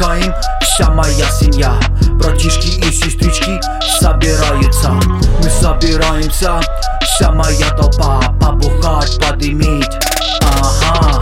отдыхаем? 0.00 0.34
Вся 0.62 0.90
моя 0.90 1.30
семья 1.30 1.74
Братишки 2.12 2.68
и 2.68 2.92
сестрички 2.92 3.60
собираются 3.98 4.90
Мы 5.42 5.50
собираемся 5.50 6.60
Вся 7.02 7.30
моя 7.30 7.68
толпа 7.70 8.20
Побухать, 8.40 9.18
подымить 9.20 9.90
Ага 10.42 11.20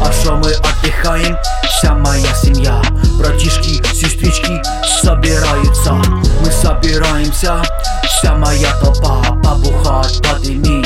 А 0.00 0.12
шо 0.12 0.36
мы 0.36 0.52
отдыхаем? 0.52 1.36
Вся 1.64 1.94
моя 1.94 2.34
семья 2.34 2.80
Братишки, 3.18 3.82
сестрички 3.92 4.62
собираются 5.02 5.94
Мы 6.40 6.50
собираемся 6.50 7.62
Вся 8.04 8.34
моя 8.34 8.72
толпа 8.80 9.20
Побухать, 9.42 10.22
подымить 10.22 10.81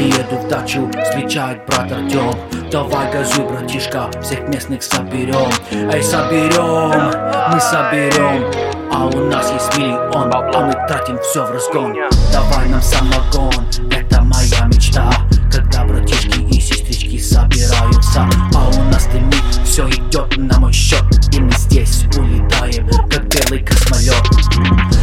приеду 0.00 0.36
в 0.36 0.48
дачу 0.48 0.90
Встречает 1.04 1.64
брат 1.66 1.92
Артем 1.92 2.34
Давай 2.70 3.12
газуй, 3.12 3.46
братишка, 3.46 4.10
всех 4.22 4.48
местных 4.48 4.82
соберем 4.82 5.50
Эй, 5.70 6.02
соберем, 6.02 7.12
мы 7.52 7.60
соберем 7.60 8.44
А 8.92 9.06
у 9.06 9.24
нас 9.26 9.52
есть 9.52 9.76
миллион, 9.76 10.32
а 10.32 10.66
мы 10.66 10.72
тратим 10.88 11.18
все 11.20 11.44
в 11.44 11.50
разгон. 11.50 11.96
Давай 12.32 12.68
нам 12.68 12.80
самогон, 12.80 13.52
это 13.90 14.22
моя 14.22 14.66
мечта. 14.66 15.10
Когда 15.52 15.84
братишки 15.84 16.40
и 16.40 16.60
сестрички 16.60 17.18
собираются 17.18 18.28
А 18.54 18.68
у 18.68 18.82
нас 18.84 19.06
дымит, 19.06 19.34
все 19.64 19.88
идет 19.88 20.36
на 20.36 20.58
мой 20.60 20.72
счет 20.72 21.02
И 21.32 21.40
мы 21.40 21.52
здесь 21.52 22.04
улетаем, 22.16 22.88
как 23.10 23.26
белый 23.26 23.64
космолет 23.64 24.22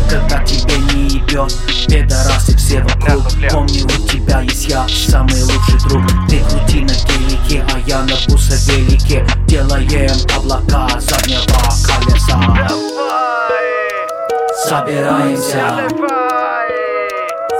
Когда 0.10 0.44
тебе 0.44 0.78
не 0.94 1.08
ебет, 1.10 1.54
пидорасы 1.88 2.58
все 2.68 2.82
вокруг. 2.82 3.24
Помни, 3.50 3.84
у 3.84 4.08
тебя 4.08 4.42
есть 4.42 4.57
на 8.26 8.34
бусовелике 8.34 9.26
Делаем 9.48 10.16
облака 10.36 10.88
заднего 11.00 11.42
колеса. 11.86 12.40
Собираемся, 14.66 15.88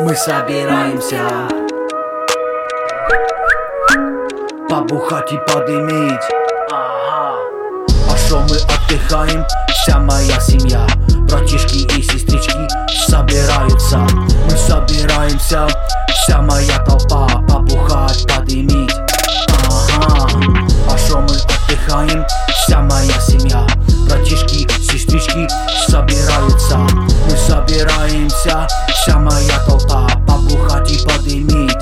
мы 0.02 0.16
собираемся. 0.16 1.22
Побухать 4.70 5.32
и 5.32 5.38
подымить. 5.52 6.20
Ага. 6.72 7.36
А 8.12 8.18
шо 8.28 8.40
мы 8.40 8.58
отдыхаем? 8.58 9.46
Вся 9.70 10.00
моя 10.00 10.40
семья. 10.42 10.86
Братишки 11.30 11.67
отдыхаем? 21.98 22.26
Вся 22.50 22.82
моя 22.82 23.20
семья 23.20 23.66
Братишки, 24.08 24.68
сестрички 24.82 25.48
собираются 25.88 26.78
Мы 26.78 27.38
собираемся 27.38 28.68
Вся 28.90 29.18
моя 29.18 29.60
толпа 29.66 30.08
Побухать 30.28 30.92
и 30.92 31.06
подымить. 31.06 31.78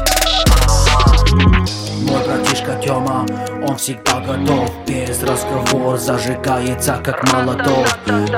Мой 2.01 2.23
братишка 2.23 2.75
Тёма, 2.83 3.25
он 3.67 3.75
всегда 3.77 4.19
готов 4.19 4.69
Без 4.87 5.21
разговор 5.23 5.97
зажигается 5.97 6.99
как 7.03 7.23
молоток 7.33 7.87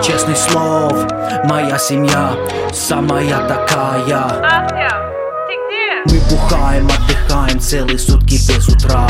Честный 0.02 0.36
слов, 0.36 0.94
моя 1.46 1.78
семья 1.78 2.34
Самая 2.74 3.48
такая? 3.48 4.68
Мы 6.06 6.20
бухаем, 6.30 6.88
отдыхаем 6.88 7.60
целые 7.60 8.00
сутки 8.00 8.36
без 8.48 8.68
утра 8.70 9.10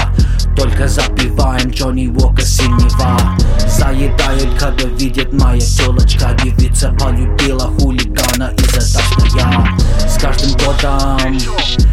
Только 0.57 0.87
запиваем 0.87 1.69
Джонни 1.69 2.07
Уока 2.07 2.41
синего 2.41 3.19
Заедают, 3.67 4.59
когда 4.59 4.85
видит 4.85 5.31
моя 5.31 5.61
телочка. 5.61 6.35
Девица 6.43 6.91
полюбила 6.99 7.71
хулигана 7.79 8.51
и 8.57 8.63
задачная 8.63 9.77
С 10.07 10.19
каждым 10.19 10.53
годом. 10.53 11.37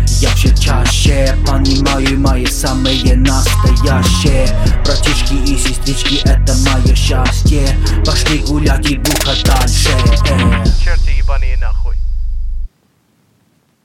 Я 0.07 0.31
все 0.31 0.57
чаще 0.57 1.37
понимаю 1.47 2.19
мои 2.19 2.47
самые 2.47 3.15
настоящие. 3.17 4.49
Братишки 4.83 5.35
и 5.35 5.59
сестрички, 5.59 6.23
это 6.25 6.55
мое 6.71 6.95
счастье. 6.95 7.69
Пошли 8.07 8.39
гулять 8.39 8.91
и 8.91 8.97
бухать 8.97 9.45
дальше 9.45 9.91
э. 10.31 10.65
Черти 10.83 11.19
ебаные 11.19 11.59
нахуй 11.59 11.84